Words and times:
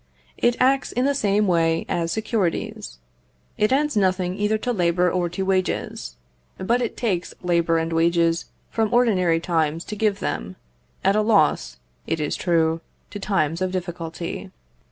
It 0.39 0.57
acts 0.59 0.91
in 0.91 1.05
the 1.05 1.13
same 1.13 1.45
way 1.45 1.85
as 1.87 2.11
securities. 2.11 2.97
It 3.59 3.71
adds 3.71 3.95
nothing 3.95 4.35
either 4.35 4.57
to 4.57 4.73
labour 4.73 5.11
or 5.11 5.29
to 5.29 5.43
wages, 5.45 6.15
but 6.57 6.81
it 6.81 6.97
takes 6.97 7.35
labour 7.43 7.77
and 7.77 7.93
wages 7.93 8.45
from 8.71 8.91
ordinary 8.91 9.39
times 9.39 9.83
to 9.85 9.95
give 9.95 10.17
them, 10.19 10.55
at 11.03 11.15
a 11.15 11.21
loss 11.21 11.77
it 12.07 12.19
is 12.19 12.35
true, 12.35 12.81
to 13.11 13.19
times 13.19 13.61
of 13.61 13.71
difficulty. 13.71 14.49